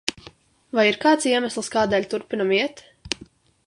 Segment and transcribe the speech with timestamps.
[0.79, 2.85] Vai ir kāds iemesls, kādēļ turpinam iet?